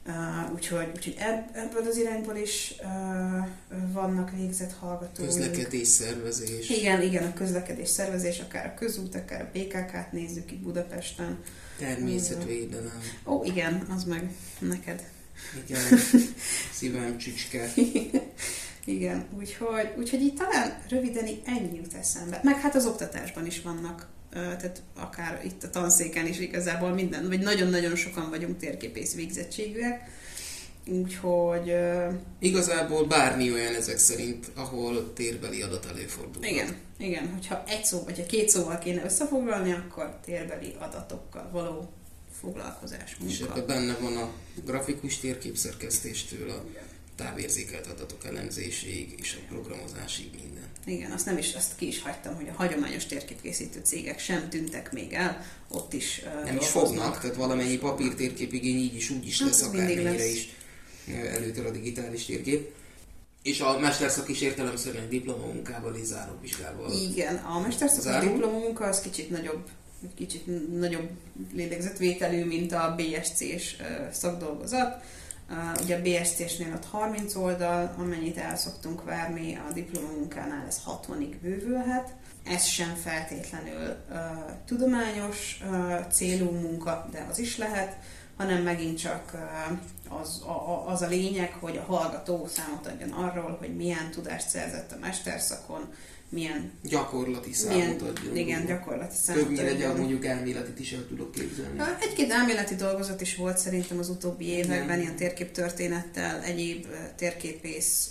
[0.10, 3.48] Uh, úgyhogy, úgyhogy ebb, ebből az irányból is uh,
[3.93, 5.26] vannak végzett hallgatók.
[5.26, 6.69] Közlekedés, szervezés.
[6.69, 11.38] Igen, igen, a közlekedés szervezés, akár a közút, akár a PKK-t nézzük itt Budapesten.
[11.78, 13.02] Természetvédelem.
[13.26, 15.04] Ó, igen, az meg neked.
[15.65, 15.82] Igen.
[16.78, 17.74] Szívem csücske.
[18.86, 22.39] Igen, úgyhogy, úgyhogy így talán röviden ennyi jut eszembe.
[22.43, 27.39] Meg hát az oktatásban is vannak, tehát akár itt a tanszéken is igazából minden, vagy
[27.39, 30.10] nagyon-nagyon sokan vagyunk térképész végzettségűek,
[30.88, 31.74] úgyhogy
[32.39, 36.44] Igazából bármi olyan ezek szerint, ahol térbeli adat előfordul.
[36.44, 41.89] igen, igen, hogyha egy szó, vagy ha két szóval kéne összefoglalni, akkor térbeli adatokkal való
[42.39, 43.54] foglalkozás, És munka.
[43.60, 44.30] ebben benne van a
[44.65, 46.88] grafikus térképszerkesztéstől a távérzékelt
[47.92, 50.64] adatok elemzéséig és a programozásig minden.
[50.86, 54.92] Igen, azt nem is, azt ki is hagytam, hogy a hagyományos térképkészítő cégek sem tűntek
[54.92, 59.40] még el, ott is ö, Nem is fognak, tehát valamennyi papírtérképigény így is úgy is
[59.40, 60.50] Hát, lesz, akármennyire is
[61.08, 62.72] előtör a digitális térkép.
[63.44, 66.92] És a mesterszak is értelemszerűen diplomamunkával és záróvizsgával.
[66.92, 68.32] Igen, a mesterszakos Záró?
[68.32, 69.68] diplomamunka az kicsit nagyobb,
[70.16, 70.46] kicsit
[70.80, 71.10] nagyobb
[71.54, 73.76] lélegzetvételű, mint a BSC-s
[74.12, 75.04] szakdolgozat.
[75.52, 81.36] Uh, Ugye a BSC-snél ott 30 oldal, amennyit el szoktunk várni, a diplomamunkánál ez 60-ig
[81.42, 82.14] bővülhet.
[82.44, 84.18] Ez sem feltétlenül uh,
[84.66, 87.98] tudományos uh, célú munka, de az is lehet,
[88.38, 93.56] hanem megint csak uh, az, a, az a lényeg, hogy a hallgató számot adjon arról,
[93.60, 95.94] hogy milyen tudást szerzett a mesterszakon,
[96.30, 98.36] milyen, Gyakorlati számot adjon.
[98.36, 99.96] igen, gyakorlati számot Többnyire adjon.
[99.98, 101.80] mondjuk elméletit is el tudok képzelni.
[102.02, 105.00] Egy-két elméleti dolgozat is volt szerintem az utóbbi években, Igen.
[105.00, 108.10] ilyen térképtörténettel, egyéb térképész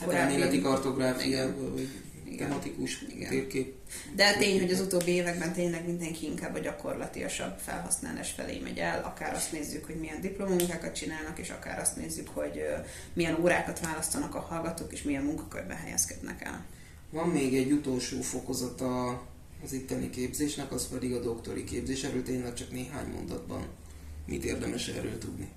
[0.00, 1.88] Hát elméleti kartográfiával, vagy
[2.32, 2.48] Igen.
[2.48, 3.28] tematikus Igen.
[3.28, 3.74] térkép.
[4.16, 9.04] De tény, hogy az utóbbi években tényleg mindenki inkább a gyakorlatiasabb felhasználás felé megy el,
[9.04, 12.64] akár azt nézzük, hogy milyen diplomunkákat csinálnak, és akár azt nézzük, hogy
[13.12, 16.64] milyen órákat választanak a hallgatók, és milyen munkakörben helyezkednek el.
[17.10, 19.22] Van még egy utolsó fokozata
[19.64, 22.02] az itteni képzésnek, az pedig a doktori képzés.
[22.02, 23.66] Erről tényleg csak néhány mondatban
[24.26, 25.48] mit érdemes erről tudni.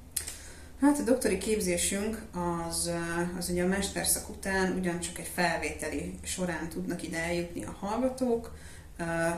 [0.81, 2.21] Hát a doktori képzésünk
[2.67, 7.77] az, eh, az ugye a mesterszak után ugyancsak egy felvételi során tudnak ide eljutni a
[7.79, 8.55] hallgatók.
[8.97, 9.35] Eh,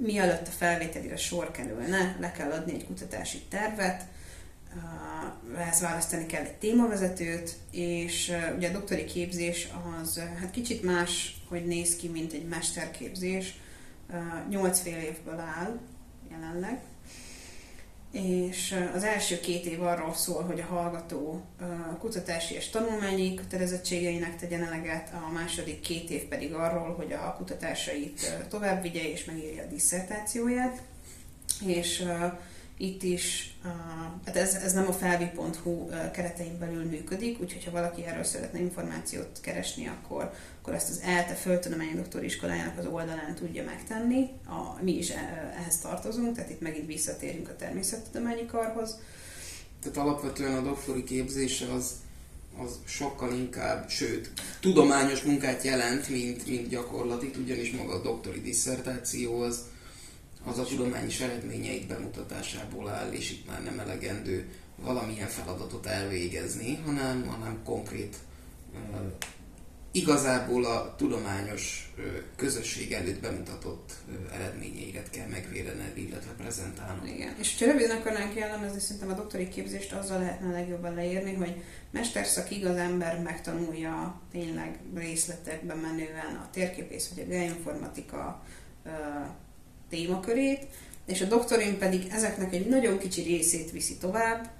[0.00, 4.04] Mielőtt a felvételire sor kerülne, le kell adni egy kutatási tervet,
[5.54, 9.68] eh, ehhez választani kell egy témavezetőt, és ugye a doktori képzés
[10.00, 13.60] az hát kicsit más, hogy néz ki, mint egy mesterképzés.
[14.48, 15.78] Nyolc fél évből áll
[16.30, 16.80] jelenleg,
[18.12, 21.42] és az első két év arról szól, hogy a hallgató
[21.98, 28.46] kutatási és tanulmányi kötelezettségeinek tegyen eleget, a második két év pedig arról, hogy a kutatásait
[28.48, 30.82] tovább vigye és megírja a disszertációját.
[31.66, 32.04] És
[32.78, 33.56] itt is,
[34.24, 39.40] hát ez, ez nem a felvi.hu keretein belül működik, úgyhogy ha valaki erről szeretne információt
[39.40, 40.32] keresni, akkor,
[40.68, 44.28] akkor ezt az ELTE Földtudományi Doktori Iskolájának az oldalán tudja megtenni.
[44.46, 45.10] A, mi is
[45.58, 48.98] ehhez tartozunk, tehát itt megint visszatérünk a természettudományi karhoz.
[49.82, 51.92] Tehát alapvetően a doktori képzése az,
[52.58, 59.40] az sokkal inkább, sőt, tudományos munkát jelent, mint, mint gyakorlati, ugyanis maga a doktori disszertáció
[59.40, 59.60] az,
[60.44, 67.26] az a tudományos eredményeik bemutatásából áll, és itt már nem elegendő valamilyen feladatot elvégezni, hanem,
[67.26, 68.16] hanem konkrét
[69.92, 71.92] igazából a tudományos
[72.36, 73.92] közösség előtt bemutatott
[74.32, 77.06] eredményeiket kell megvédened, illetve prezentálnod.
[77.06, 81.62] Igen, és ha röviden akarnánk jellemezni, szerintem a doktori képzést azzal lehetne legjobban leírni, hogy
[81.90, 88.42] mesterszakig az ember megtanulja tényleg részletekben menően a térképész vagy a geoinformatika
[89.88, 90.66] témakörét,
[91.06, 94.50] és a doktorin pedig ezeknek egy nagyon kicsi részét viszi tovább,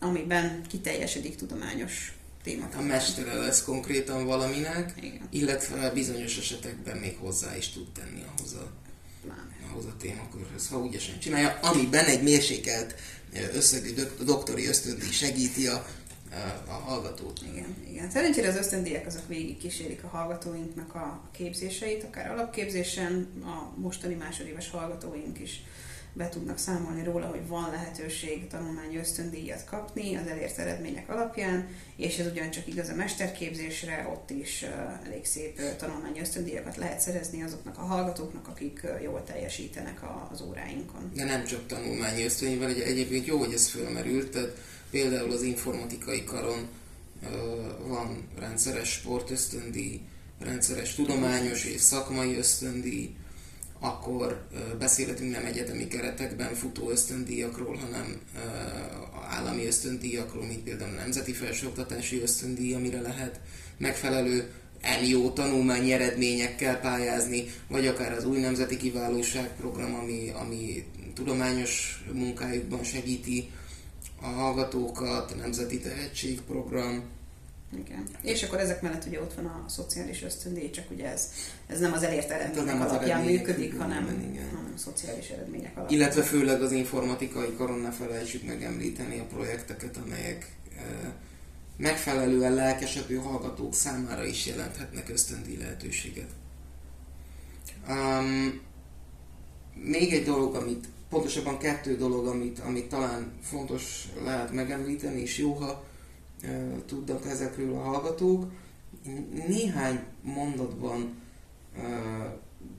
[0.00, 2.12] amiben kiteljesedik tudományos
[2.42, 2.80] témakör.
[2.80, 5.28] A mestere lesz konkrétan valaminek, Igen.
[5.30, 8.70] illetve bizonyos esetekben még hozzá is tud tenni ahhoz a,
[9.70, 12.94] ahhoz a témakörhöz, ha ügyesen csinálja, amiben egy mérsékelt
[13.52, 15.86] összegű doktori ösztöndi segíti a
[16.66, 17.40] a hallgatót.
[17.52, 18.10] Igen, igen.
[18.10, 24.70] Szerencsére az ösztöndíjak azok végig kísérik a hallgatóinknak a képzéseit, akár alapképzésen, a mostani másodéves
[24.70, 25.62] hallgatóink is
[26.12, 32.18] be tudnak számolni róla, hogy van lehetőség tanulmányi ösztöndíjat kapni az elért eredmények alapján, és
[32.18, 34.64] ez ugyancsak igaz a mesterképzésre, ott is
[35.06, 40.00] elég szép tanulmányi ösztöndíjakat lehet szerezni azoknak a hallgatóknak, akik jól teljesítenek
[40.32, 41.10] az óráinkon.
[41.14, 44.56] De nem csak tanulmányi ösztöndíj, egyébként jó, hogy ez fölmerült, tehát
[44.92, 46.68] Például az informatikai karon
[47.86, 50.00] van rendszeres sportösztöndíj,
[50.38, 53.14] rendszeres tudományos és szakmai ösztöndíj,
[53.84, 54.46] akkor
[54.78, 58.20] beszélhetünk nem egyetemi keretekben futó ösztöndíjakról, hanem
[59.28, 63.40] állami ösztöndíjakról, mint például a Nemzeti Felsőoktatási Ösztöndíj, amire lehet
[63.78, 64.50] megfelelő
[65.08, 73.50] jó tanulmányi eredményekkel pályázni, vagy akár az új nemzeti kiválóságprogram, ami, ami tudományos munkájukban segíti
[74.20, 77.02] a hallgatókat, a Nemzeti Tehetségprogram.
[77.78, 78.08] Igen.
[78.22, 81.30] És akkor ezek mellett ugye ott van a szociális ösztöndíj, csak ugye ez,
[81.66, 84.48] ez nem az elért eredmények nem alapján az működik, hanem, igen.
[84.48, 86.00] hanem szociális eredmények alapján.
[86.00, 91.14] Illetve főleg az informatikai karon ne felejtsük megemlíteni a projekteket, amelyek e,
[91.76, 96.30] megfelelően lelkesedő hallgatók számára is jelenthetnek ösztöndíj lehetőséget.
[97.88, 98.60] Um,
[99.74, 105.52] még egy dolog, amit pontosabban kettő dolog, amit, amit talán fontos lehet megemlíteni, és jó,
[105.52, 105.84] ha
[106.86, 108.50] tudnak ezekről a hallgatók.
[109.46, 111.20] Néhány mondatban,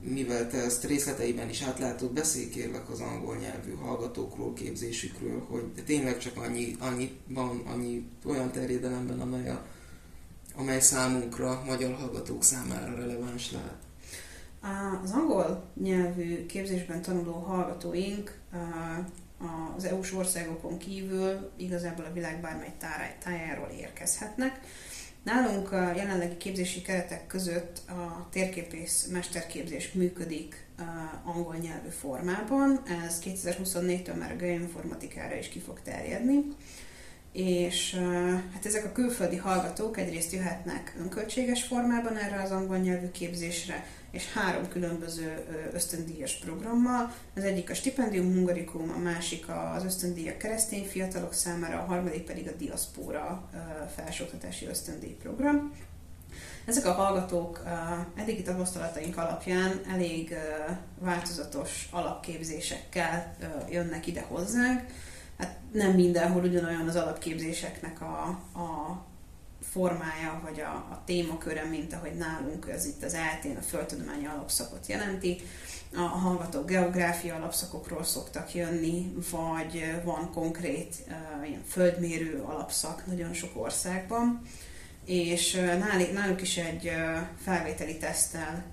[0.00, 6.18] mivel te ezt részleteiben is átlátod, beszélj kérlek az angol nyelvű hallgatókról, képzésükről, hogy tényleg
[6.18, 9.66] csak annyi, annyi van, annyi olyan terjedelemben, amely, a,
[10.56, 13.82] amely számunkra, magyar hallgatók számára releváns lehet.
[15.02, 18.38] Az angol nyelvű képzésben tanuló hallgatóink
[19.76, 22.72] az EU-s országokon kívül igazából a világ bármely
[23.22, 24.60] tájáról érkezhetnek.
[25.22, 30.66] Nálunk a jelenlegi képzési keretek között a térképész mesterképzés működik
[31.24, 32.82] angol nyelvű formában.
[33.06, 36.44] Ez 2024-től már a geoinformatikára is ki fog terjedni
[37.34, 37.94] és
[38.52, 44.32] hát ezek a külföldi hallgatók egyrészt jöhetnek önköltséges formában erre az angol nyelvű képzésre, és
[44.32, 47.14] három különböző ösztöndíjas programmal.
[47.36, 52.48] Az egyik a Stipendium Hungarikum, a másik az ösztöndíjak keresztény fiatalok számára, a harmadik pedig
[52.48, 53.50] a Diaspora
[53.94, 55.72] felsőoktatási ösztöndíj program.
[56.64, 57.62] Ezek a hallgatók
[58.14, 60.34] eddigi tapasztalataink alapján elég
[60.98, 63.36] változatos alapképzésekkel
[63.70, 64.82] jönnek ide hozzánk.
[65.38, 68.26] Hát nem mindenhol ugyanolyan az alapképzéseknek a,
[68.58, 68.98] a
[69.70, 74.86] formája, vagy a, a témaköre, mint ahogy nálunk ez itt az eltén a földtudományi alapszakot
[74.86, 75.40] jelenti.
[75.96, 83.62] A hallgatók geográfia alapszakokról szoktak jönni, vagy van konkrét uh, ilyen földmérő alapszak nagyon sok
[83.62, 84.42] országban
[85.04, 86.90] és náluk, náluk is egy
[87.42, 88.64] felvételi teszttel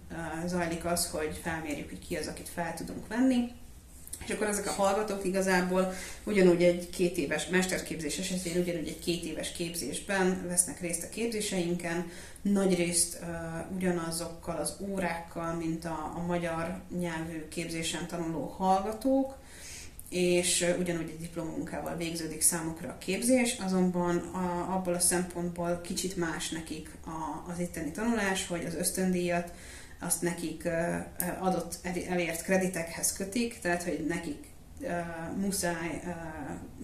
[0.46, 3.52] zajlik az, hogy felmérjük, hogy ki az, akit fel tudunk venni,
[4.26, 9.24] és akkor ezek a hallgatók igazából ugyanúgy egy két éves mesterképzés esetén, ugyanúgy egy két
[9.24, 16.26] éves képzésben vesznek részt a képzéseinken, nagy részt uh, ugyanazokkal az órákkal, mint a, a
[16.28, 19.40] magyar nyelvű képzésen tanuló hallgatók,
[20.10, 26.50] és ugyanúgy egy diplomunkával végződik számukra a képzés, azonban a, abból a szempontból kicsit más
[26.50, 29.52] nekik a, az itteni tanulás, hogy az ösztöndíjat
[30.02, 30.68] azt nekik
[31.40, 34.50] adott elért kreditekhez kötik, tehát hogy nekik
[35.36, 36.04] muszáj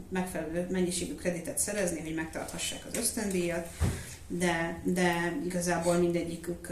[0.09, 3.67] megfelelő mennyiségű kreditet szerezni, hogy megtarthassák az ösztöndíjat,
[4.27, 6.67] de, de igazából mindegyikük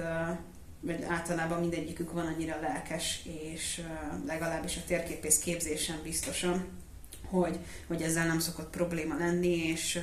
[0.79, 3.21] vagy általában mindegyikük van annyira lelkes,
[3.51, 3.81] és
[4.25, 6.65] legalábbis a térképész képzésen biztosan,
[7.25, 9.99] hogy, hogy ezzel nem szokott probléma lenni, és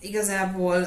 [0.00, 0.78] igazából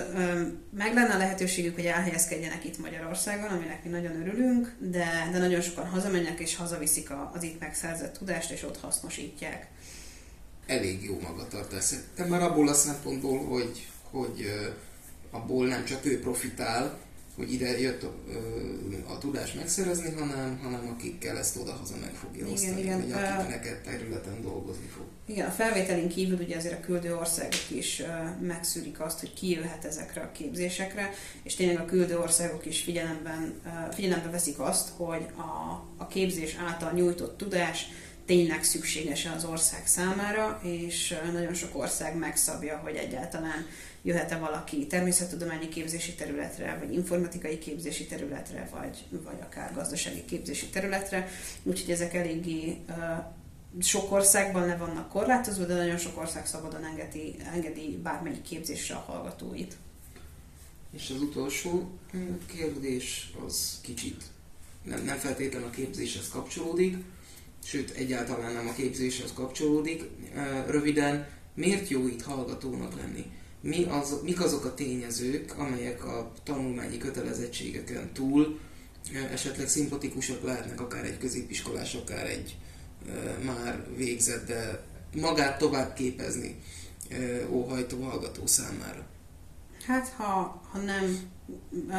[0.78, 5.62] meg lenne a lehetőségük, hogy elhelyezkedjenek itt Magyarországon, aminek mi nagyon örülünk, de, de nagyon
[5.62, 9.68] sokan hazamennek és hazaviszik az itt megszerzett tudást, és ott hasznosítják.
[10.66, 11.89] Elég jó magatartás.
[12.16, 14.51] Te már abból a szempontból, hogy, hogy
[15.32, 16.97] abból nem csak ő profitál,
[17.41, 18.13] hogy ide jött a,
[19.13, 23.01] a tudás megszerezni, hanem, hanem akikkel ezt odahaza meg fogja igen, osztani, igen.
[23.01, 25.05] vagy akik neked területen dolgozni fog.
[25.25, 28.01] Igen, a felvételén kívül ugye azért a küldő országok is
[28.41, 31.13] megszűrik azt, hogy ki jöhet ezekre a képzésekre,
[31.43, 33.61] és tényleg a küldő országok is figyelemben,
[33.91, 37.87] figyelembe veszik azt, hogy a, a képzés által nyújtott tudás
[38.25, 43.65] tényleg szükséges az ország számára, és nagyon sok ország megszabja, hogy egyáltalán
[44.04, 51.28] jöhet-e valaki természettudományi képzési területre, vagy informatikai képzési területre, vagy, vagy akár gazdasági képzési területre.
[51.64, 52.78] Úgyhogy ezek eléggé
[53.80, 58.99] sok országban le vannak korlátozva, de nagyon sok ország szabadon engedi, engedi bármelyik képzésre a
[58.99, 59.78] hallgatóit.
[60.91, 61.89] És az utolsó
[62.45, 64.24] kérdés az kicsit
[64.84, 66.97] nem, nem feltétlenül a képzéshez kapcsolódik,
[67.64, 70.04] sőt egyáltalán nem a képzéshez kapcsolódik.
[70.68, 73.32] Röviden, miért jó itt hallgatónak lenni?
[73.62, 78.59] Mi az, mik azok a tényezők, amelyek a tanulmányi kötelezettségeken túl
[79.32, 82.55] esetleg szimpatikusak lehetnek akár egy középiskolás, akár egy
[83.45, 84.84] már végzett, de
[85.16, 86.55] magát tovább képezni
[87.49, 89.05] óhajtó hallgató számára?
[89.86, 91.20] Hát, ha, ha nem,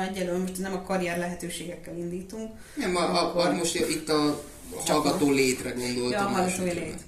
[0.09, 2.51] egyelőre most nem a karrier lehetőségekkel indítunk.
[2.77, 3.47] Nem, a, akkor...
[3.47, 4.45] a, most itt a
[4.87, 6.11] hallgató létre gondoltam.
[6.11, 7.01] Ja, a hallgató lét.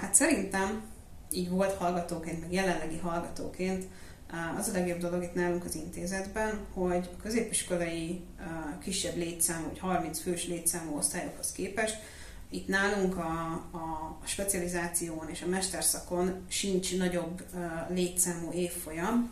[0.00, 0.82] Hát szerintem
[1.32, 3.84] így volt hallgatóként, meg jelenlegi hallgatóként,
[4.58, 8.20] az a legjobb dolog itt nálunk az intézetben, hogy a középiskolai
[8.82, 11.96] kisebb létszámú, vagy 30 fős létszámú osztályokhoz képest
[12.50, 17.42] itt nálunk a, a, specializáción és a mesterszakon sincs nagyobb
[17.88, 19.30] létszámú évfolyam,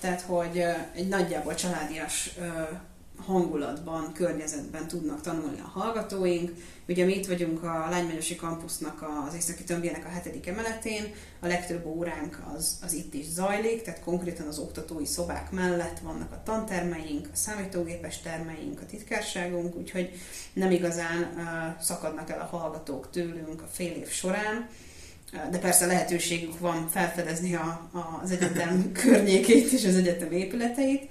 [0.00, 2.34] tehát hogy egy nagyjából családias
[3.26, 6.52] hangulatban, környezetben tudnak tanulni a hallgatóink.
[6.88, 11.86] Ugye mi itt vagyunk a Lánymányosi Kampusznak az északi tömbjének a hetedik emeletén, a legtöbb
[11.86, 17.28] óránk az, az itt is zajlik, tehát konkrétan az oktatói szobák mellett vannak a tantermeink,
[17.32, 20.10] a számítógépes termeink, a titkárságunk, úgyhogy
[20.52, 24.68] nem igazán uh, szakadnak el a hallgatók tőlünk a fél év során.
[25.50, 31.10] De persze lehetőségük van felfedezni a, a, az egyetem környékét és az egyetem épületeit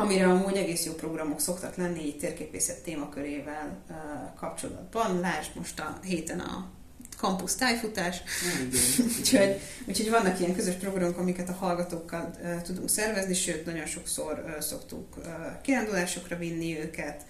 [0.00, 3.96] amire amúgy egész jó programok szoktak lenni, így térképészet témakörével uh,
[4.36, 5.20] kapcsolatban.
[5.20, 6.70] Lásd most a héten a
[7.16, 8.22] campus tájfutás.
[9.18, 14.42] úgyhogy, úgyhogy vannak ilyen közös programok, amiket a hallgatókkal uh, tudunk szervezni, sőt, nagyon sokszor
[14.46, 15.24] uh, szoktuk uh,
[15.62, 17.22] kirándulásokra vinni őket,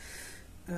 [0.69, 0.77] uh,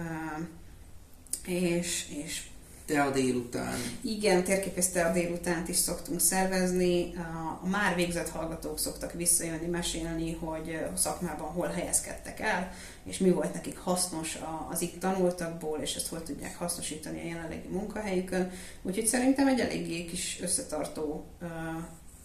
[1.46, 2.42] és, és
[2.86, 3.78] te a délután.
[4.00, 7.14] Igen, térképész a délutánt is szoktunk szervezni.
[7.62, 12.72] A már végzett hallgatók szoktak visszajönni, mesélni, hogy a szakmában hol helyezkedtek el,
[13.04, 14.38] és mi volt nekik hasznos
[14.70, 18.50] az itt tanultakból, és ezt hol tudják hasznosítani a jelenlegi munkahelyükön.
[18.82, 21.24] Úgyhogy szerintem egy eléggé kis összetartó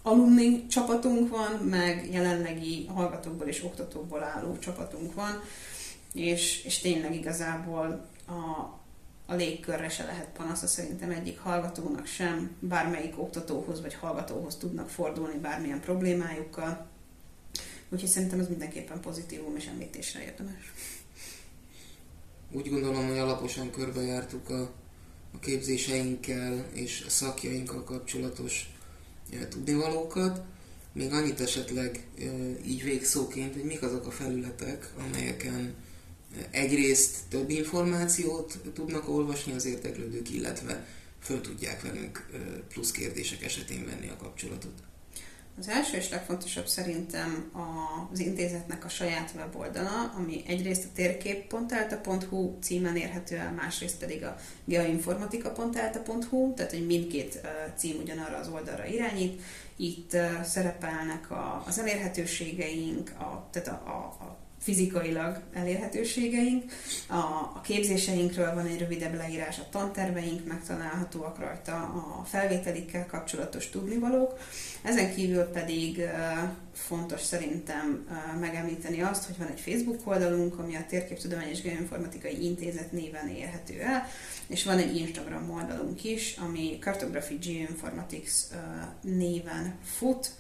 [0.02, 5.42] alumni csapatunk van, meg jelenlegi hallgatókból és oktatókból álló csapatunk van,
[6.14, 8.77] és, és tényleg igazából a,
[9.30, 15.38] a légkörre se lehet panasza szerintem egyik hallgatónak sem, bármelyik oktatóhoz vagy hallgatóhoz tudnak fordulni
[15.38, 16.88] bármilyen problémájukkal.
[17.90, 20.74] Úgyhogy szerintem ez mindenképpen pozitívum és említésre érdemes.
[22.52, 24.62] Úgy gondolom, hogy alaposan körbejártuk a,
[25.34, 28.74] a képzéseinkkel és a szakjainkkal kapcsolatos
[29.32, 30.42] e, tudnivalókat.
[30.94, 32.24] Még annyit esetleg e,
[32.66, 35.74] így végszóként, hogy mik azok a felületek, amelyeken
[36.52, 40.86] egyrészt több információt tudnak olvasni az érteklődők, illetve
[41.22, 42.30] föl tudják velünk
[42.70, 44.74] plusz kérdések esetén venni a kapcsolatot.
[45.60, 47.52] Az első és legfontosabb szerintem
[48.12, 54.36] az intézetnek a saját weboldala, ami egyrészt a térkép.elta.hu címen érhető el, másrészt pedig a
[54.66, 59.42] geoinformatika.elta.hu, tehát hogy mindkét cím ugyanarra az oldalra irányít.
[59.76, 61.28] Itt szerepelnek
[61.66, 66.72] az elérhetőségeink, a, tehát a, a, a fizikailag elérhetőségeink.
[67.08, 67.16] A,
[67.56, 71.76] a képzéseinkről van egy rövidebb leírás, a tanterveink megtalálhatóak rajta,
[72.20, 74.40] a felvételikkel kapcsolatos tudnivalók.
[74.82, 76.02] Ezen kívül pedig
[76.74, 78.08] fontos szerintem
[78.40, 84.08] megemlíteni azt, hogy van egy Facebook oldalunk, ami a Térképtudományos Geoinformatikai Intézet néven érhető el,
[84.48, 88.32] és van egy Instagram oldalunk is, ami Cartography Geoinformatics
[89.02, 90.32] néven fut,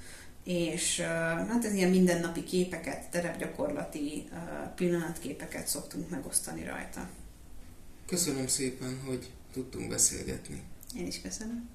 [0.47, 0.99] és
[1.49, 4.29] hát ez ilyen mindennapi képeket, terepgyakorlati
[4.75, 7.09] pillanatképeket szoktunk megosztani rajta.
[8.05, 10.61] Köszönöm szépen, hogy tudtunk beszélgetni.
[10.95, 11.69] Én is köszönöm.